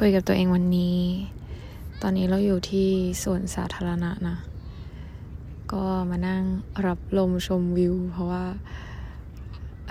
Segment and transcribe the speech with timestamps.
[0.00, 0.98] คุยกับตัวเองวันนี้
[2.02, 2.88] ตอนนี้เราอยู่ที่
[3.22, 4.36] สวนสาธารณะนะ
[5.72, 6.42] ก็มานั่ง
[6.86, 8.44] รับลมชมวิว เพราะว่า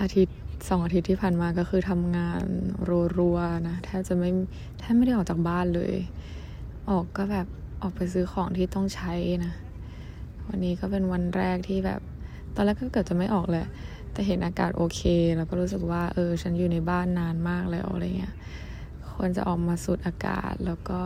[0.00, 0.36] อาทิตย์
[0.68, 2.42] สองอาทิตย์ที่ผ่านมาก็คือทำงาน
[3.18, 4.30] รัวๆนะแทบจะไม่
[4.78, 5.94] แทบไม่ได้ออกจากบ้านเลย
[6.90, 7.46] ออกก็แบบ
[7.82, 9.12] ออกไปซื้อของที่ต้องใช้
[9.44, 9.52] นะ
[10.48, 12.00] วันนี้ก็เป็นวันแรกที่แบบ
[12.54, 13.66] ตอนแรกก็เกิดจะไม่ออกแหละ
[14.12, 15.00] แต่เห็นอากาศโอเค
[15.36, 18.34] แล้วก็รู้สึกว่าเออฉันอยู่ในบ้านนานมากแล้วอะไรเงี้ย
[19.16, 21.00] ควรจะออกมาสูดอากาศ แล้วก็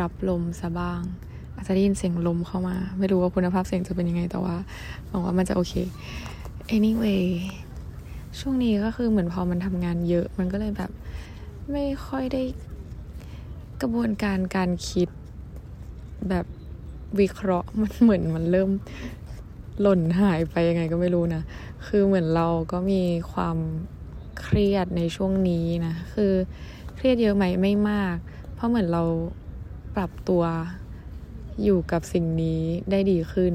[0.00, 1.00] รับลมซะบ้าง
[1.54, 4.56] อาจจะได้ยินเสียงลมเข้ามา ไม่รู้ว่าคุณภาพเสียงจะเป็นยังไงแต่ว่า
[5.08, 5.74] หวังว่ามันจะโอเค
[6.76, 7.26] anyway
[8.40, 10.90] ช่วงนี้ก็คือเหมือนพอมันทำงานเยอะ มันก็เลยแบบ
[11.72, 12.42] ไม่ค่อยได้
[13.80, 15.08] กระบวนการการคิด
[16.28, 16.46] แบบ
[17.20, 18.70] วิเคราะห์มันเหมือนมันเริ่ม
[19.80, 21.42] หล่นหายไปยังไงก็ไม่รู้นะ
[21.86, 23.56] คือเหมือนเราก็มีความ
[24.42, 26.32] เครียดในช่วงนี้นะ คือ
[27.04, 28.16] รียดเยอะไหมไม่มาก
[28.54, 29.02] เพราะเหมือนเรา
[29.96, 30.42] ปรับตัว
[31.62, 33.54] อยู่กับสิ่งนี้ได้ดีขึ้น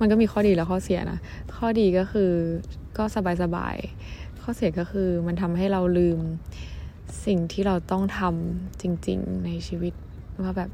[0.00, 1.18] มันก็มีข้อดีและข้อเสียนะ
[1.56, 2.32] ข้อดีก็คือ
[2.98, 3.04] ก็
[3.42, 6.18] สบายๆข้อเสียก็คือมันทำให้เราลืม
[7.26, 9.94] สิ่งที่เราต้องทำจริง ๆ ในชีวิต
[10.42, 10.70] ว่าแบบ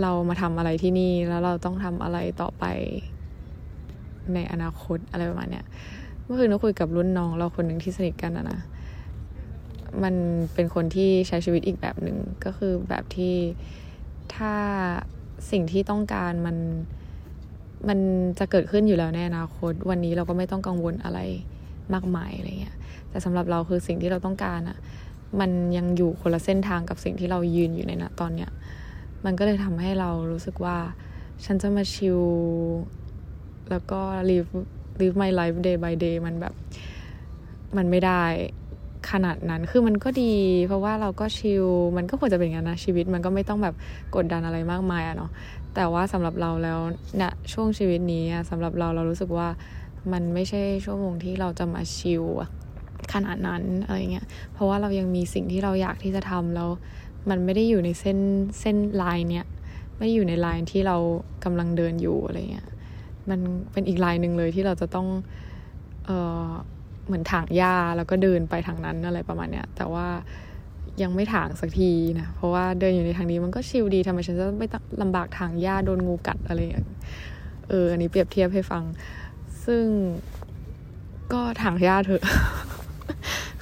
[0.00, 2.64] เรามาทำอะไรที่นี่แล้วเราต้องทำอะไรต่อไป
[4.34, 5.64] ในอนาคตอะไรประมาณเนี้ย
[6.22, 8.60] เมื่อคืนเราคุยกับรุ่นน้องเราคนหนึ่งที่สนิทกันนะนะ
[10.02, 10.14] มัน
[10.54, 13.34] เป็นคนที่ใช้ชีวิตอีกแบบหนึ่งก็คือแบบที่
[14.34, 14.54] ถ้า
[15.50, 16.56] สิ่งที่ต้องการมัน
[17.88, 17.98] มัน
[18.38, 21.20] จะเกิดขึ้นอยู่แล้วในอนาคต วันนี้เราก็ไม่ต้องกังวลอะไร
[21.94, 22.76] มากมายอะไรเงี้ย
[23.10, 24.78] แต่สำหรับเราคือสิ่งที่เราต้องการอะ
[25.40, 28.50] มันยังอยู่คนละเส้นทางกับสิ่งที่เรายืนอยู่ในณตอนเนี้ย
[29.24, 30.76] มันก็เลยทำให้เรารู้สึกว่า
[31.44, 32.20] ฉันจะมาชิล
[33.70, 34.00] แล้วก็
[34.30, 34.48] live
[35.00, 36.54] live my life day by day มันแบบ
[37.76, 38.24] มันไม่ได้
[39.10, 40.34] ขนาดนั้นคือมันก็ดี
[40.66, 43.74] เพราะว่าเราก็ชิลมันก็ควรจะเป็นอย่างนั้นนะชีวิตมันก็ไม่ต้องแบบ
[44.14, 45.30] กดดันอะไรมากมายอะเนาะ
[45.74, 46.78] แต่ว่าสำหรับเราแล้ว
[47.18, 49.48] เนะ่ยช่วงชีวิตนี้สำหรับเราเรารู้สึกว่า
[50.12, 52.24] มันไม่ใช่ชั่วโมงที่เราจะมาชิล
[53.12, 56.68] ขนาดนั้นอะไรเงี้ยเพราะว่าเรายังมีสิ่งที่เราอยากที่จะทำแล้ว
[57.30, 58.18] มันไม่ได้อยู่ในเส้น
[58.60, 59.46] เส้นลายเนี้ย
[59.96, 60.96] ไม่ได้อยู่ในลายที่เรา
[61.44, 62.68] กำลังเดินอยู่อะไรเงี้ย
[63.30, 63.40] มัน
[63.72, 65.06] เป็นอีกลายหนึ่งเลยที่เราจะต้อง
[66.06, 66.10] เอ
[66.46, 66.50] อ
[67.08, 70.06] เหมือนถางหญ้าแล้วก็เดินไปทางนั้นอะไรประมาณเนี้ย แต่ว่า
[71.02, 76.86] ยังไม่ถางสักทีนะ เพราะว่าเดินอยู่ในทางนี้มันก็ชิลดีทำไมฉันจะไม่ต้องลำบากถางหญ้าโดนงูกัดอะไรอย่างเงี้ย
[77.68, 78.82] เออ อันนี้เปรียบเทียบให้ฟัง
[79.64, 79.84] ซึ่ง
[81.32, 82.22] ก็ถางหญ้าเถอะ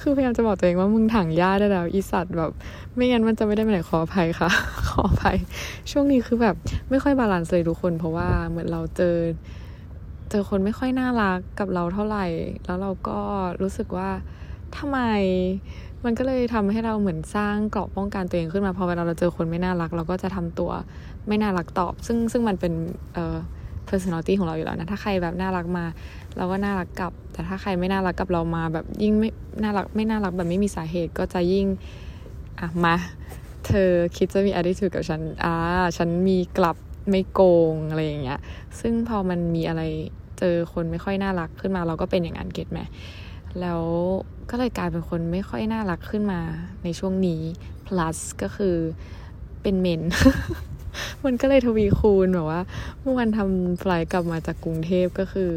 [0.01, 2.51] คือพยายามจะบอกตัวเองว่ามึงถางหญ้าได้แล้วอีสัตว์แบบ
[2.95, 4.49] ไม่งั้นมันจะไม่ได้ไปไหนขออภัยค่ะ
[4.89, 5.37] ขออภัย
[5.91, 6.55] ช่วงนี้คือแบบ
[6.89, 9.15] ไม่ค่อย balance เลยทุกคน เพราะว่าเหมือนเราเจอ
[10.29, 12.25] เจอคนไม่ค่อยน่ารักกับเราเท่าไหร่
[12.65, 13.19] แล้วเราก็
[13.61, 14.09] รู้สึกว่า
[14.77, 14.99] ทำไม
[16.05, 20.71] มันก็เลยทำให้เราเหมือนสร้างเกราะป้องกันตัวเองขึ้นมา พอเวลาเราเจอคนไม่น่ารัก เราก็จะทำตัว
[21.27, 22.73] ไม่น่ารักตอบ ซึ่งซึ่งมันเป็น
[23.13, 23.37] เอ่อ
[23.89, 25.85] personality ของเราอยู่แล้วนะ ถ้าใครแบบน่ารักมา
[26.37, 29.29] เราก็น่ารักกลับ แต่ถ้าใครไม่น่ารักกับเรามา แบบยิ่งไม่
[29.63, 31.65] น่ารักไม่น่ารักแบบไม่มีสาเหตุก็จะยิ่ง
[32.59, 32.95] อะมา
[33.65, 35.53] เธอคิดจะมี attitude กับฉันอ่า
[35.97, 36.77] ฉันมีกลับ
[37.09, 37.41] ไม่โก
[37.71, 38.39] งอะไรอย่างเงี้ย
[38.79, 39.81] ซึ่งพอมันมีอะไร
[40.39, 42.79] เจอคนไม่ค่อยน่ารักขึ้นมา เราก็เป็นอย่างนั้นเก็ตไหม
[43.61, 43.81] แล้ว
[44.49, 46.39] ก็เลยกลายเป็นคนไม่ค่อยน่ารักขึ้นมา
[46.83, 47.41] ในช่วงนี้
[47.87, 48.75] plus ก็คือ
[49.61, 50.01] เป็นเมน
[51.25, 52.61] มันก็เลยทวีคูณแบบว่า
[53.01, 55.51] เมื่อวันทำไฟล์กลับมาจากกรุงเทพก็คือ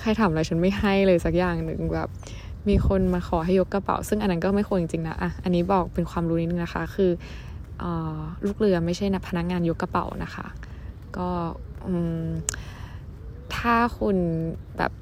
[0.00, 2.08] ใครถามอะไรฉันไม่ให้เลยสักอย่างหนึ่งแบบ
[2.68, 7.10] มีคนมาขอให้ยกกระเป๋า ซึ่งอันนั้นก็ไม่ควรจริงๆนะอะอันนี้บอกเป็นความรู้นิดนึงนะคะ คือ
[7.82, 7.84] อ
[8.44, 10.46] ลูกเรือไม่ใช่นะพนักงานยกกระเป๋านะคะ
[11.18, 11.28] ก็
[13.56, 14.16] ถ้าคุณ
[14.76, 14.92] แบบ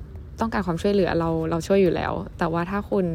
[0.41, 3.07] ต้องการความช่วยเหลือเราเราช่วยอยู่แล้ว แต่ว่าถ้าคุณ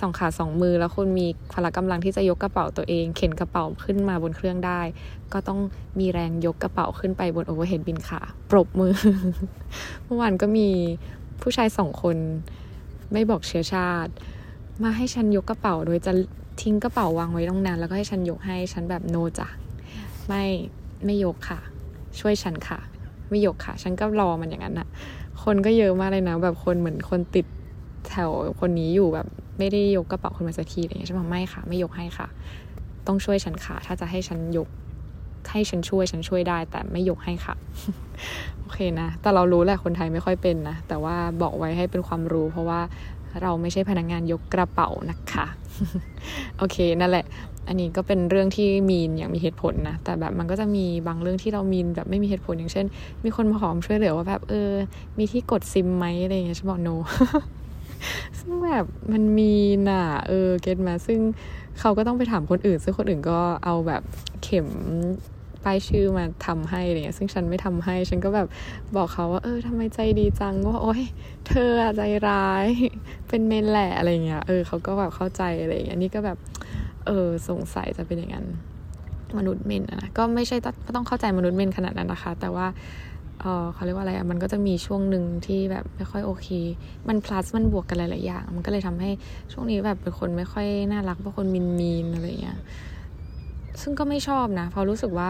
[0.00, 4.80] สองขาสองมือแล้วคุณมีพละกำลังที่จะยกกระเป๋าตัวเอง เข็นกระเป๋าขึ้นมาบนเครื่องได้
[5.32, 5.60] ก็ต้อง
[5.98, 8.20] มีแรงยกกระเป๋าขึ้นไปบน overhead bin ค่ะ
[8.50, 8.94] ปรบมือ
[10.04, 10.68] เมื่อวานก็มี
[11.42, 12.16] ผู้ชายสองคน
[13.12, 14.12] ไม่บอกเชื้อชาติ
[14.82, 16.12] มาให้ฉันยกกระเป๋าโดยจะ
[16.62, 19.48] ทิ้งกระเป๋าวางไว้ตรงนั้น แล้วก็ให้ฉันยกให้ฉันแบบ no จ้ะ
[20.28, 20.44] ไม่
[21.04, 21.60] ไม่ยกค่ะ
[22.20, 22.78] ช่วยฉันค่ะ
[23.30, 24.88] ไม่ยกค่ะ ฉันก็รอมันอย่างนั้นอะ
[25.44, 27.46] คนก็เยอะมากเลยนะ แบบคนเหมือนคนติด
[28.08, 28.30] แถว
[28.60, 29.26] คนนี้อยู่แบบ
[29.58, 32.26] ไม่ได้ยกกระเป๋าคนมาสักทีอะไรอย่างเงี้ยฉันบอกไม่ค่ะ ไม่ยกให้ค่ะ
[33.06, 34.68] ต้องช่วยฉันค่ะ ถ้าจะให้ฉันยก
[35.50, 37.54] ให้ฉันช่วยฉันช่วยได้ แต่ไม่ยกให้ค่ะ
[38.60, 42.80] โอเคนะ แต่เรารู้แหละคนไทยไม่ค่อยเป็นนะ แต่ว่าบอกไว้ให้เป็นความรู้ เพราะว่า
[43.42, 45.46] เราไม่ใช่พนักงงานยกกระเป๋านะคะ
[46.58, 47.24] โอเค นั่นแหละ
[47.68, 52.86] อันนี้ก็เป็นเรื่องที่มีนอย่างมีเหตุผลนะ แต่แบบมันก็จะมีบางเรื่องที่เรามีนแบบไม่มีเหตุผลอย่างเช่น
[53.24, 54.70] มีคนมาขอมช่วยเหลือว่าแบบเออ
[55.18, 56.88] มีที่กดซิมไหมอะไรอย่างเงี้ยฉันบอกโน
[58.38, 59.54] ซึ่งแบบมันมี
[59.88, 61.20] น่ะ เออเก็ตมา ซึ่ง
[61.80, 64.02] เขาก็ต้องไปถามคนอื่น ซึ่งคนอื่นก็เอาแบบ
[64.42, 64.66] เข็ม
[65.64, 68.48] ป้ายชื่อมาทำให้อะไรเงี้ย ซึ่งฉันไม่ทำให้ ฉันก็แบบ
[68.96, 71.02] บอกเขาว่า เออทำไมใจดีจังว่าโอ๊ย
[71.46, 72.66] เธอใจร้าย
[73.28, 76.36] เป็นเมนแหละอะไรเงี้ย เออเขาก็แบบเข้าใจอะไรเงี้ย นี่ก็แบบ
[77.06, 78.46] เออสงสัยจะเป็นอย่างนั้น
[79.38, 80.56] มนุษย์เมนนะก็ไม่ใช่
[80.94, 82.66] ต้องเข้าใจมนุษย์เมนขนาดนั้นนะคะ แต่ว่า
[83.40, 86.48] เออเขาเรียกว่าอะไรอะมันก็จะมีช่วงหนึ่งที่แบบไม่ค่อยโอเค
[87.08, 89.10] มัน plus มันบวกกันหลายๆอย่าง มันก็เลยทำให้
[89.52, 92.58] ช่วงนี้แบบเป็นคนไม่ค่อยน่ารักเป็นคนมินมีนอะไรเงี้ย
[93.80, 95.28] ซึ่งก็ไม่ชอบนะเพราะรู้สึกว่า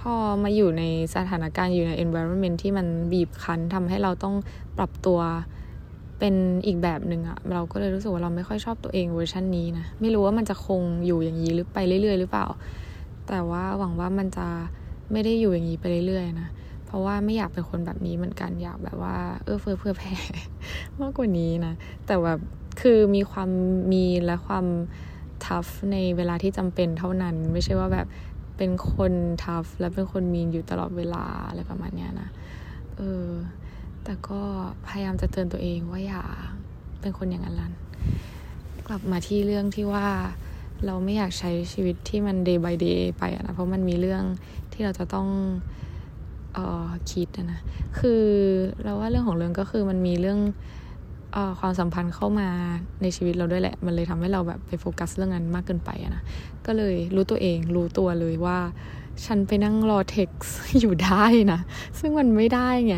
[0.00, 0.82] พอมาอยู่ใน
[1.14, 4.34] สถานการณ์อยู่ใน environment ที่มันบีบคั้นทำให้เราต้อง
[4.78, 5.20] ปรับตัว
[6.26, 12.46] เป็นอีกแบบหนึ่งอะเราก็เลยรู้สึกว่าเราไม่ค่อยชอบตัวเองเวอร์ชันนี้นะ ไม่รู้ว่ามันจะคงอยู่อย่างนี้หรือไปเรื่อยๆ หรือเปล่า
[13.28, 14.46] แต่ว่าหวังว่ามันจะ
[15.12, 16.48] ไม่ได้อยู่อย่างนี้ไปเรื่อยๆนะ
[16.86, 20.14] เพราะว่าไม่อยากเป็นคนแบบนี้เหมือนกันอยากแบบว่าเออเฟือเพื่อแพ้
[21.00, 21.72] มากกว่านี้นะ
[22.06, 22.38] แต่แบบ
[22.80, 23.50] คือมีความ
[23.92, 24.66] มีและความ
[25.44, 28.06] ทัฟในเวลาที่จำเป็นเท่านั้น ไม่ใช่ว่าแบบ
[28.56, 29.12] เป็นคน
[29.44, 32.28] ทัฟและเป็นคนมีนอยู่ตลอดเวลาอะไรประมาณนี้นะ
[32.96, 33.28] เออ
[34.04, 34.40] แต่ก็
[34.86, 36.22] พยายามจะเตือนตัวเองว่าอย่า
[37.00, 37.72] เป็นคนอย่างนั้นลัน
[38.86, 40.06] กลับมาที่เรื่องที่ว่า
[40.86, 44.22] เราไม่อยากใช้ชีวิตที่มัน day by day ไปะนะ เพราะมันมีเรื่อง
[44.72, 45.28] ที่เราจะต้อง
[46.54, 47.60] เออคิดนะ
[47.98, 48.22] คือ
[48.84, 50.40] เราว่าเรื่องของเรื่องก็คือมันมีเรื่อง
[51.36, 52.48] ออความสัมพันธ์เข้ามา
[53.02, 56.22] ในชีวิตเราด้วยแหละ มันเลยทำให้เราแบบไปโฟกัสเรื่องนั้นมากเกินไปะนะ
[56.66, 58.58] ก็เลยรู้ตัวเองรู้ตัวเลยว่า
[59.24, 61.60] ฉันไปนั่งรอเท็กซ์อยู่ได้นะ
[61.98, 62.94] ซึ่งมันไม่ได้ไง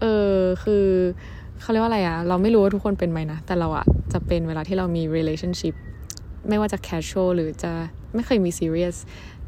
[0.00, 0.34] เออ
[0.64, 0.86] คือ
[1.60, 5.74] เขาเรียกว่าอะไรอะเราไม่รู้ว่าทุกคนเป็นไหมนะ แต่เราอะจะเป็นเวลาที่เรามี relationship
[6.48, 7.72] ไม่ว่าจะ casual หรือจะ
[8.14, 8.96] ไม่เคยมี serious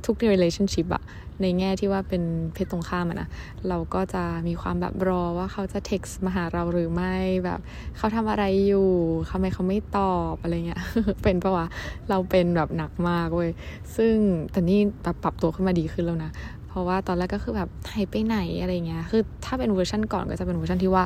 [0.07, 1.03] ทุก relationship อะ
[1.43, 2.23] ในแง่ที่ว่าเป็น
[2.53, 3.29] เพศตรงข้ามอะนะ
[3.69, 7.15] เราก็จะมีความแบบรอว่าเขาจะ text มาหาเราหรือไม่
[7.45, 7.61] แบบ
[7.97, 8.91] เขาทำอะไรอยู่
[9.31, 10.81] ทำไมเขาไม่ตอบอะไรเงี้ย
[11.23, 11.67] เป็นปะวะ
[12.11, 13.51] เราเป็นแบบหนักมากเว้ย
[13.97, 14.15] ซึ่ง
[14.51, 16.31] แต่นี่แบบปรับตัวขึ้นมาดีขึ้นแล้วนะ
[16.69, 21.05] เพราะว่าตอนแรกก็คือแบบหายไปไหนอะไรเงี้ยคือถ้าเป็นเวอร์ชันก่อนก็จะเป็นเวอร์ชันที่ว่า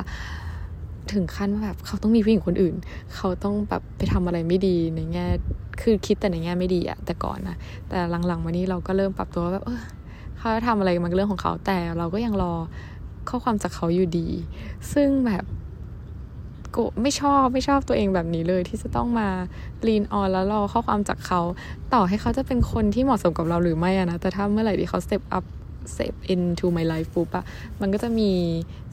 [1.13, 2.75] ถึงขั้นว่าแบบเขาต้องมีผู้หญิงคนอื่น
[3.15, 5.27] เขาต้องแบบไปทำอะไรไม่ดีในแง่
[5.83, 7.55] คือคิดแต่ในแง่ไม่ดีอะแต่ก่อนนะ
[7.89, 7.97] แต่
[8.27, 9.81] หลังๆมานี้เราก็เริ่มปรับตัวแบบเออ
[10.37, 12.53] เขาทำอะไรมันเรื่องของเขาแต่เราก็ยังรอ
[13.29, 14.27] ข้อความจากเขาอยู่ดี
[14.93, 15.43] ซึ่งแบบ
[16.75, 19.29] ก็ไม่ชอบไม่ชอบตัวเองแบบนี้เลย ที่จะต้องมา
[19.87, 21.41] lean on แล้วรอข้อความจากเขา
[21.93, 25.45] ต่อให้เขาจะเป็นคนที่เหมาะสมกับเราหรือไม่อะนะ แต่ถ้าเมื่อไหร่ที่เขา step up
[25.93, 27.43] step into my life ปุ๊บอะ
[27.81, 28.29] มันก็จะมี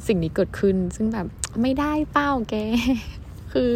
[0.06, 1.26] สิ่งนี้เกิดขึ้น ซึ่งแบบ
[1.62, 2.54] ไม่ได้ป่ะแก
[3.52, 3.70] คือ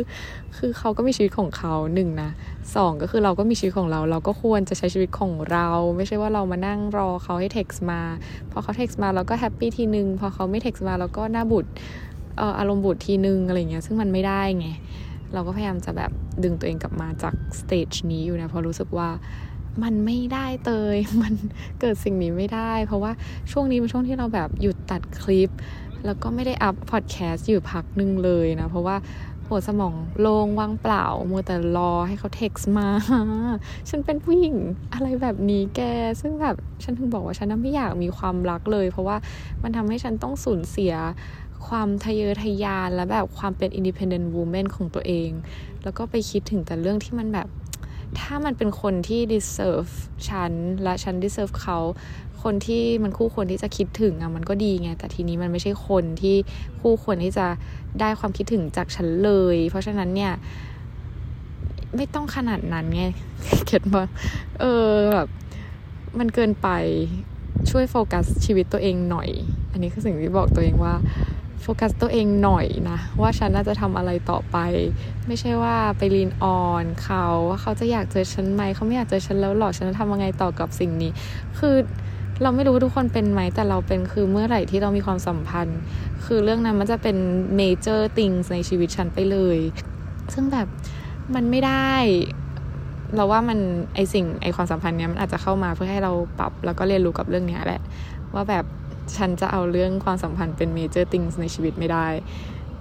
[0.57, 2.31] คือเขาก็มีชีวิตของเขาหนึ่งนะ
[2.77, 8.01] สองก็คือเราก็มีชีวิตของเรา เราก็ควรจะใช้ชีวิตของเรา ไม่ใช่ว่าเรามานั่งรอเขาให้เท็กซ์มา
[8.51, 11.67] พอเขา text มาเราก็ happy ทีนึง พอเขาไม่เท็กซ์มาเราก็หน้าบูด
[12.59, 14.69] อารมณ์บูดทีนึงอะไรเงี้ย ซึ่งมันไม่ได้ไง
[15.35, 16.11] เราก็พยายามจะแบบ
[16.43, 19.09] ดึงตัวเองกลับมาจาก stage นี้อยู่นะ เพราะรู้สึกว่า
[19.83, 21.35] มันไม่ได้เตย มัน
[21.81, 23.13] เกิดสิ่งนี้ไม่ได้ เพราะว่า
[23.53, 25.51] ช่วงนี้เป็นช่วงที่เราแบบหยุดตัดคลิป
[26.07, 28.97] แล้วก็ไม่ได้ up พอดแคสต์อยู่พักนึงเลยนะ เพราะว่า
[29.49, 32.89] หัวสมองโล่งว่างเปล่ามัวแต่รอให้เขาเท็กซ์มา
[33.89, 34.57] ฉันเป็นผู้หญิง
[34.93, 35.81] อะไรแบบนี้แก
[36.21, 39.17] ซึ่งแบบฉันถึงบอกว่าฉันไม่อยากมีความรักเลย เพราะว่า
[39.63, 40.95] มันทำให้ฉันต้องสูญเสีย
[41.67, 45.31] ความทะเยอทะยานและแบบความเป็น independent woman ของตัวเอง
[45.83, 47.49] แล้วก็ไปคิดถึงแต่เรื่องที่มันแบบ
[48.21, 49.93] ถ้ามันเป็นคนที่ deserve
[50.29, 50.53] ฉัน
[50.83, 51.79] และฉัน deserve เขา
[52.45, 56.37] คนที่มันคู่ควรที่จะคิดถึงอะมันก็ดีไงแต่ทีนี้มันไม่ใช่คนที่
[56.81, 57.47] คู่ควรที่จะ
[58.01, 60.33] ได้ความคิดถึงจากฉันเลย เพราะฉะนั้นเนี่ย
[61.97, 63.05] ไม่ต้องขนาดนั้นไง
[63.67, 64.07] เก็ตปะ
[64.61, 65.29] เออแบบ
[66.19, 66.69] มันเกินไป
[67.71, 69.29] ช่วยโฟกัสชีวิตตัวเองหน่อย
[69.73, 70.95] อันนี้คือสิ่งที่บอกตัวเองว่า
[71.63, 74.57] โฟกัสตัวเองหน่อยนะ ว่าฉันน่าจะทำอะไรต่อไป
[75.27, 81.11] ไม่ใช่ว่าไปลีนออนเขาว่าเขาจะอยากเจอฉันไหมเขาไม่อยากเจอฉันแล้วหรอฉันจะทำยังไงต่อกับสิ่งนี้
[81.59, 81.75] คือ
[82.43, 85.79] เราไม่รู้ทุกคนเป็นไหมแต่เราเป็นคือเมื่อไหร่ที่เรามีความสัมพันธ์
[86.25, 87.17] คือเรื่องนั้นมันจะเป็น
[87.57, 89.59] เมเจอร์ติงในชีวิตฉันไปเลย
[90.35, 90.67] ซึ่งแบบ
[91.35, 91.93] มันไม่ได้
[93.17, 93.59] เราว่ามัน
[93.95, 97.81] ไอสิ่งไอความสัมพันธ์เนี้ยมันอาจจะเข้ามาเพื่อให้เราปรับแล้วก็เรียนรู้กับเรื่องเนี้ยแหละ
[98.35, 98.65] ว่าแบบ
[99.17, 102.07] ฉันจะเอาเรื่องความสัมพันธ์เป็นเมเจอร์ติงในชีวิตไม่ได้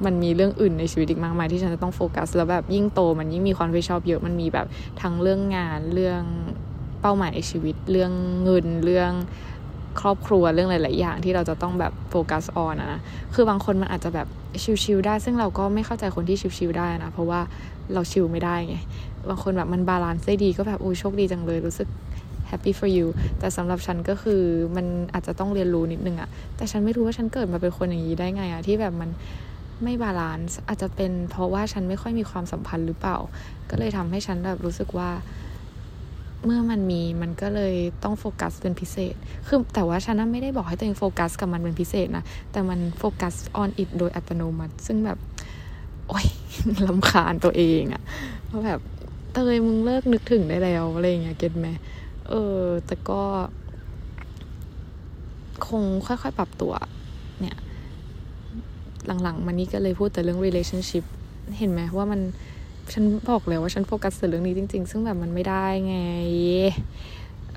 [0.06, 4.68] มันมีเรื่องอื่นในชีวิตอีกมากมายที่ฉันจะต้องโฟกัส แล้วแบบยิ่งโตมันยิ่งมีความรับผิดชอบเยอะมันมีแบบ
[5.02, 6.22] ทั้งเรื่องงานเรื่อง
[7.04, 8.12] เป้าหมายในชีวิต เรื่อง
[8.44, 9.12] เงินเรื่อง
[10.02, 13.00] ครอบครัวเรื่องหลาย ๆ อย่างที่เราจะต้องแบบโฟกัสออนนะ
[13.34, 14.28] คือบางคนมันอาจจะแบบ
[14.84, 17.42] ชิลๆได้ ซึ่งเราก็ไม่เข้าใจคนที่ชิลๆได้นะ เพราะว่า
[17.94, 18.76] เรา chill ไม่ได้ไง
[19.30, 21.88] บางคนแบบมัน balance ได้ดีก็แบบอุ้ยโชคดีจังเลยรู้สึก
[22.50, 23.08] happy for you
[23.40, 24.42] แต่สำหรับฉันก็คือ
[24.76, 29.10] มันอาจจะต้องเรียนรู้นิดนึงอะแต่ฉันไม่รู้ว่าฉันเกิดมาเป็นคนอย่างนี้ได้ไงอะที่แบบมัน
[29.84, 33.18] ไม่ balance อาจจะเป็นเพราะว่าฉันไม่ค่อยมีความสัมพันธ์หรือเปล่า
[33.70, 35.10] ก็เลยทำให้ฉันแบบรู้สึกว่า
[36.46, 39.16] เมื่อมันมีมันก็เลยต้องโฟกัสเป็นพิเศษ
[39.48, 45.18] คือแต่ว่าฉันไม่ได้บอกให้ตัวเองโฟกัสกับมันเป็นพิเศษนะ แต่มันโฟกัส on it โดยอัตโนมัติ ซึ่งแบบ
[46.08, 46.26] โอ้ย
[46.88, 48.04] ลำคาญตัวเองอะ
[48.50, 48.80] ว่าะแบบ
[49.34, 51.68] เตยมึงเลิกนึกถึงได้แล้วอะไรเงี้ยเก็ตไหม
[52.30, 53.22] เออ แต่ก็
[55.68, 56.74] คงค่อยๆปรับตัว
[57.42, 57.58] เนี่ย
[59.24, 61.04] หลังๆมานี้ก็เลยพูดแต่เรื่อง relationship
[61.58, 62.22] เห็นไหมว่ามัน
[62.92, 65.98] ฉันบอกเลยว่าฉันโฟกัสเรื่องนี้จริง ๆ ซึ่งแบบมันไม่ได้ไง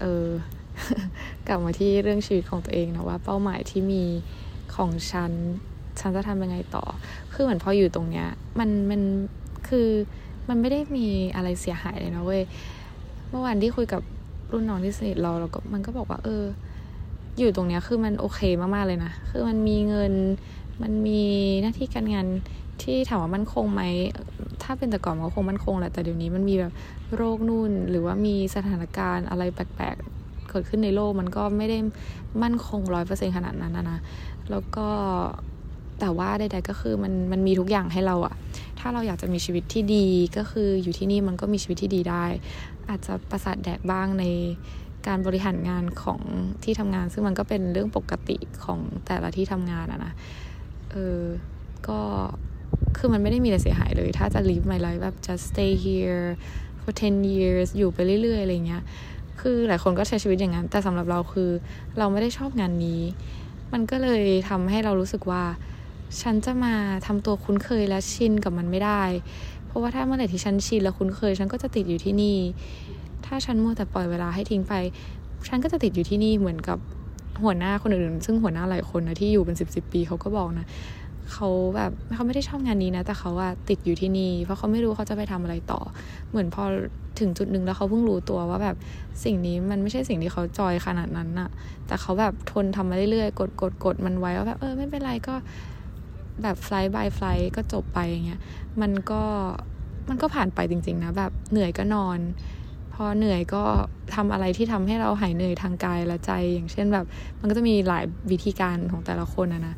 [0.00, 0.28] เออ
[1.46, 4.04] กลับมาที่เรื่องชีวิตของตัวเองนะว่า เป้าหมายที่มี
[4.74, 5.32] ของฉัน
[6.00, 6.84] ฉันจะทำยังไงต่อ
[7.32, 8.26] คือเหมือนพออยู่ตรงเนี้ย
[8.58, 9.00] มันมัน
[9.68, 9.88] คือ
[10.48, 11.06] มันไม่ได้มี
[11.36, 12.42] อะไรเสียหายเลยนะเว้ย
[13.30, 14.02] เมื่อวานที่คุยกับ
[14.52, 16.44] รุ่นน้องที่สนิทเราเราก็มันก็บอกว่า เออ
[17.38, 20.12] อยู่ตรงเนี้ยคือมันโอเคมากๆเลยนะ คือมันมีเงิน
[20.82, 21.22] มันมี
[21.62, 22.26] หน้าที่การงาน
[22.82, 23.82] ที่ถามว่ามันคงไหม
[24.62, 26.72] ถ้าเป็นแต่ก่อนมันคงมันคงแหละ แต่เดี๋ยวนี้มันมีแบบ
[27.16, 31.78] โรคนู่น หรือว่ามีสถานการณ์อะไรแปลกๆ เกิดขึ้นในโลกมันก็ไม่ได้
[32.42, 33.98] มั่นคงร้อยเปอร์เซ็นขนาดนั้นนะนะ
[34.50, 34.88] แล้วก็
[36.00, 38.34] แต่ว่าใดๆก็คือมันมันมีทุกอย่างให้เราอะ
[38.80, 40.06] ถ้าเราอยากจะมีชีวิตที่ดี
[40.36, 42.24] ก็คืออยู่ที่นี่มันก็มีชีวิตที่ดีได้
[42.88, 44.24] อาจจะประสาทแดกบ้างใน
[45.06, 46.20] การบริหารงานของ
[46.64, 50.12] ที่ทำงาน ซึ่งมันก็เป็นเรื่องปกติของแต่ละที่ทำงานอะนะ
[50.92, 51.22] เออ
[51.88, 52.00] ก็
[52.96, 56.26] คือมันไม่ได้มีอะไรเสียหายเลย ถ้าจะ live my life แบบ just stay here
[56.82, 58.82] for 10 years อยู่ไปเรื่อยๆ อะไรเงี้ย
[59.40, 61.50] คือหลายคนก็ใช้ชีวิตอย่างนั้น แต่สำหรับเราคือ
[61.98, 63.02] เราไม่ได้ชอบงานนี้
[63.72, 65.44] มันก็เลยทำให้เรารู้สึกว่า
[66.20, 66.74] ฉันจะมา
[67.06, 69.02] ทำตัวคุ้นเคยและชินกับมันไม่ได้
[69.66, 72.38] เพราะว่าถ้าเมื่อไหร่ที่ฉันชินและคุ้นเคย ฉันก็จะติดอยู่ที่นี่
[73.26, 74.74] ถ้าฉันมัวแต่ปล่อยเวลาให้ทิ้งไป
[75.48, 76.78] ฉันก็จะติดอยู่ที่นี่เหมือนกับ
[77.42, 80.66] หัวหน้าคนอื่นซึ่งหัวหน้าหลายคนนะที่อยู่เป็นสิบสิบปีเขาก็บอกนะ
[81.32, 85.80] เขาแบบเขาไม่ได้ชอบงานนี้นะ แต่เขาว่าติดอยู่ที่นี่ เพราะเขาไม่รู้เขาจะไปทำอะไรต่อ
[86.30, 86.64] เหมือนพอ
[87.20, 88.76] ถึงจุดหนึ่งแล้วเขาเพิ่งรู้ตัวว่าแบบ
[89.24, 91.48] สิ่งนี้มันไม่ใช่สิ่งที่เขาจอยขนาดนั้นน่ะ
[91.86, 95.34] แต่เขาแบบทนทำมาเรื่อยๆกดกดกดมันไว้ว่าแบบเออไม่เป็นไรก็
[96.42, 98.40] แบบไฟล์บายไฟล์ก็จบไปอย่างเงี้ย
[98.80, 99.22] มันก็
[100.08, 102.18] มันก็ผ่านไปจริง ๆ นะ แบบเหนื่อยก็นอน
[102.96, 103.62] พอเหนื่อยก็
[104.14, 107.04] ทำอะไรที่ทำให้เราหายเหนื่อยทางกายและใจ อย่างเช่นแบบ
[107.40, 109.74] มันก็จะมีหลายวิธีการของแต่ละคนนะนะ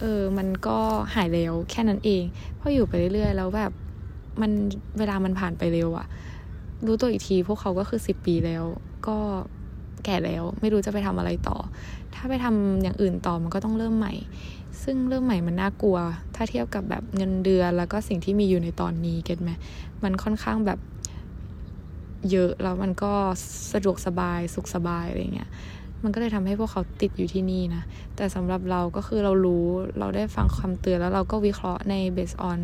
[0.00, 0.78] เออ มันก็
[1.14, 2.22] หายเร็วแค่นั้นเอง
[2.58, 3.72] พออยู่ไปเรื่อยๆ แล้วแบบ
[4.40, 4.50] มัน
[4.98, 6.06] เวลามันผ่านไปเร็วอะ
[6.86, 8.64] รู้ตัวอีกทีพวกเขาก็คือสิบปีแล้ว
[9.08, 9.18] ก็
[10.04, 11.56] แก่แล้ว ไม่รู้จะไปทำอะไรต่อ
[12.14, 14.14] ถ้าไปทำอย่างอื่นต่อมันก็ต้องเริ่มใหม่
[14.82, 15.98] ซึ่งเริ่มใหม่มันน่ากลัว
[16.34, 19.50] ถ้าเทียบกับแบบเงินเดือนแล้วก็สิ่งที่มีอยู่ในตอนนี้เก็ตไหม
[20.04, 20.78] มันค่อนข้างแบบ
[22.30, 23.12] เยอะแล้วมันก็
[23.72, 25.50] สะดวกสบายสุขสบายอะไรเงี้ย
[26.02, 27.82] มันก็เลยทำให้พวกเขาติดอยู่ที่นี่นะ
[28.16, 29.66] แต่สำหรับเราก็คือเรารู้
[29.98, 32.58] เราได้ฟังคำเตือนแล้วเราก็วิเคราะห์ในเบสออน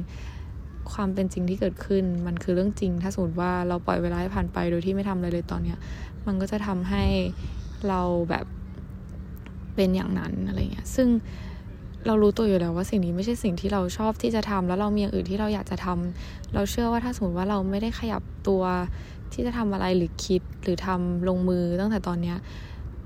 [0.92, 5.78] ความเป็นจริงที่เกิดขึ้น มันคือเรื่องจริง ถ้าสมมติว่าเราปล่อยเวลาให้ผ่านไปโดยที่ไม่ทำอะไรเลยตอนเนี้ย
[6.26, 7.04] มันก็จะทำให้
[7.88, 8.46] เราแบบ
[9.74, 11.08] เป็นอย่างนั้นอะไรเงี้ย ซึ่ง
[12.06, 18.62] เรารู้ตัวอยู่แล้วว่าสิ่งนี้ไม่ใช่สิ่งที่เราชอบที่จะทำแล้วเรามีอย่างอื่นที่เราอยากจะทำเราเชื่อว่าถ้าสมมติว่าเราไม่ได้ขยับตัว
[19.34, 22.36] ที่จะทำอะไรหรือคิดหรือทำลงมือตั้งแต่ตอนเนี้ย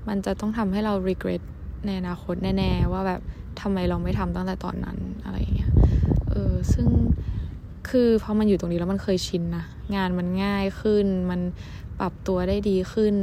[0.07, 1.41] มันจะต้องทำให้เรา regret
[1.85, 3.21] ในอนาคตแน่ๆว่าแบบ
[3.61, 5.71] ทำไมเราไม่ทำตั้งแต่ตอนนั้นอะไรอย่างเงี้ย
[6.29, 6.87] เออซึ่ง
[7.89, 9.63] คือพอมันอยู่ตรงนี้แล้วมันเคยชินนะ
[9.95, 11.41] งานมันง่ายขึ้น มัน
[11.99, 13.15] ปรับตัวได้ดีขึ้น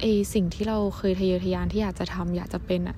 [0.00, 0.04] ไอ
[0.34, 2.96] สิ่งที่เราเคยทะเยอทะยานที่อยากจะทำอยากจะเป็นอะ่ะ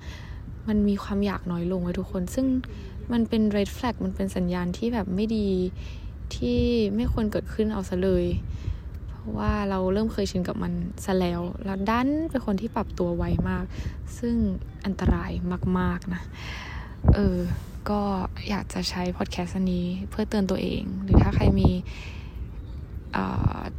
[0.68, 2.46] มันมีความอยากน้อยลงไว้ทุกคน ซึ่ง
[3.12, 5.48] มันเป็น red flag มันเป็นสัญญาณที่แบบไม่ดี
[6.34, 6.58] ที่
[6.96, 8.24] ไม่ควรเกิดขึ้นเอาซะเลย
[9.38, 10.72] ว่าเราเริ่มเคยชินกับมัน
[11.04, 13.64] ซะแล้วแล้วดันเป็นคนที่ปรับตัวไวมาก
[14.18, 14.34] ซึ่ง
[14.84, 15.30] อันตราย
[15.78, 16.22] มาก ๆนะ
[17.14, 17.38] เออ
[17.90, 18.00] ก็
[18.48, 21.70] อยากจะใช้พอดแคสต์นี้เพื่อเตือนตัวเอง หรือถ้าใครมี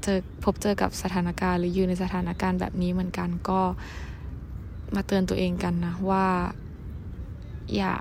[0.03, 3.61] เจอพบเจอกับสถานการณ์หรืออยู่ในสถานการณ์แบบนี้เหมือนกันก็
[4.95, 6.25] มาเตือนตัวเองกันนะว่า
[7.75, 7.95] อย่า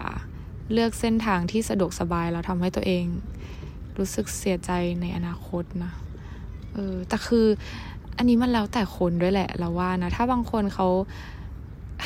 [0.73, 3.05] เลือกเส้นทางที่สะดวกสบายแล้วทำให้ตัวเอง
[3.99, 5.93] รู้สึกเสียใจในอนาคตนะ
[6.76, 7.47] เออแต่คือ
[8.16, 10.88] อันนี้มันแล้วแต่คนด้วยแหละเราว่านะ ถ้าบางคนเขา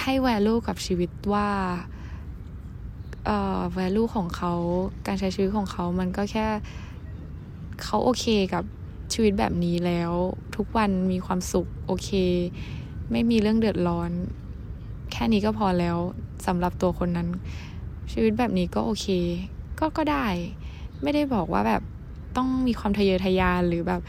[0.00, 1.49] ให้ value กับชีวิตว่า
[3.27, 4.53] เอ่อ value ของเขา
[5.07, 6.47] การใช้ชีวิตของเขา มันก็แค่
[7.85, 8.65] เขาโอเคกับ
[9.12, 10.12] ชีวิตแบบนี้แล้ว
[10.57, 12.11] ทุกวันมีความสุขโอเค
[13.11, 14.11] ไม่มีเรื่องเดือดร้อน
[15.12, 15.97] แค่นี้ก็พอแล้ว
[16.47, 17.29] สำหรับตัวคนนั้น
[18.12, 19.07] ชีวิตแบบนี้ก็โอเค
[19.81, 20.27] ก็ก็ได้
[21.03, 21.83] ไม่ได้บอกว่าแบบ
[22.37, 24.00] ต้องมีความทะเยอทะยานหรือแบบ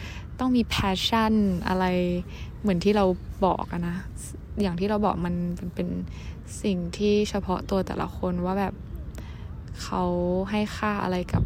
[0.42, 1.34] ต้องมี passion
[1.68, 1.86] อะไร
[2.62, 3.06] เหมือนที่เรา
[3.46, 3.96] บอกอะนะ
[4.62, 5.36] อย่างที่เราบอกมัน
[5.76, 5.88] เป็น
[6.64, 8.74] สิ่งที่เฉพาะตัวแต่ละคนว่าแบบ
[9.84, 10.04] เขา
[10.52, 11.44] ให้ค่าอะไรกับ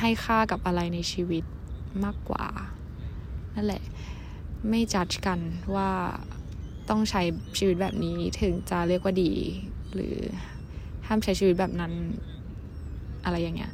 [0.00, 1.44] ให้ค่ากับอะไรในชีวิต
[2.04, 2.46] มากกว่า
[3.54, 3.82] นั่นแหละ
[4.68, 5.38] ไม่จัดกัน
[5.74, 5.90] ว่า
[6.88, 7.22] ต้องใช้
[7.58, 9.32] ชีวิตแบบนี้ถึงจะเรียกว่าดี
[9.94, 10.14] หรือ
[11.06, 11.92] ห้ามใช้ชีวิตแบบนั้น
[13.24, 13.72] อะไรอย่างเงี้ย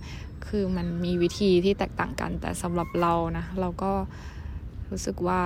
[0.48, 3.92] คือมันมีวิธีที่แตกต่างกัน แต่สำหรับเรานะ เราก็
[4.90, 5.42] รู้สึกว่า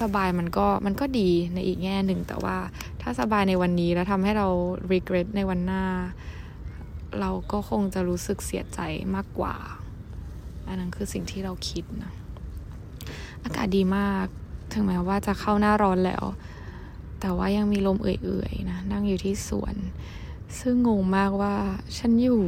[0.00, 2.56] สบายมันก็มันก็ดีในอีกแง่หนึ่ง แต่ว่า
[3.02, 4.48] ถ้าสบายในวันนี้แล้วทำให้เรา
[4.92, 5.84] regret ในวันหน้า
[7.20, 8.80] เราก็คงจะรู้สึกเสียใจ
[9.14, 9.54] มากกว่า
[10.66, 12.12] อันนั้นคือสิ่งที่เราคิดนะ
[13.44, 14.26] อากาศดีมาก
[14.72, 16.24] ถึงแม้ว่าจะเข้าหน้าร้อนแล้ว
[17.20, 19.74] แต่ว่ายังมีลมเอื่อยๆนะ นั่งอยู่ที่สวน
[20.60, 21.54] ซึ่งงงมากว่า
[21.98, 22.42] ฉันอยู่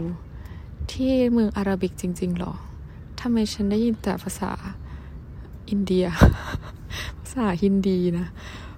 [0.93, 2.53] ที่เมืองอาราบิกจริง ๆ หรอ
[3.21, 4.53] ทำไมฉันได้ยินแต่ภาษา
[5.71, 6.07] อินเดีย
[7.21, 8.27] ภาษาฮินดีนะ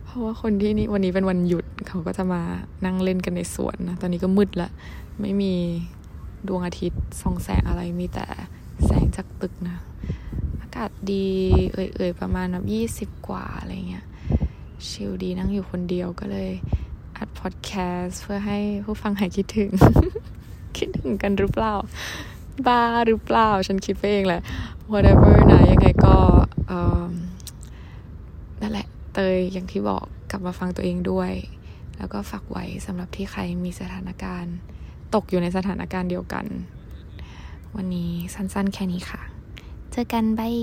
[0.05, 2.43] เพราะว่าคนที่นี่วันนี้เป็นวันหยุดเขาก็จะมา
[2.85, 4.69] นั่งเล่นกันในสวนนะ ตอนนี้ก็มืดละ
[5.21, 5.53] ไม่มี
[6.49, 8.27] ดวงอาทิตย์ส่องแสงอะไร มีแต่
[8.85, 9.79] แสงจากตึกนะ
[10.61, 11.27] อากาศดี
[11.73, 14.05] เอ่ยๆ ประมาณแบบยี่สิบกว่าอะไรเงี้ย
[14.89, 16.51] ชิลดีนั่งอยู่คนเดียวก็เลย
[17.17, 19.71] อัดพอดแคสต์เพื่อให้ผู้ฟังหายคิดถึง
[21.23, 21.75] กันหรือเปล่า
[22.67, 24.41] บ้าหรือเปล่า ฉันคิดไปเองแหละ
[24.93, 26.15] whatever นะยังไงก็
[28.61, 31.33] นั่นแหละ เตยอย่างที่บอกกลับมาฟังตัวเองด้วย
[31.99, 34.55] แล้วก็ฝากไว้สำหรับที่ใครมีสถานการณ์
[35.15, 36.45] ตกอยู่ในสถานการณ์เดียวกัน
[37.77, 39.21] วันนี้สั้นๆแค่นี้ค่ะ
[39.91, 40.57] เจอกันบาย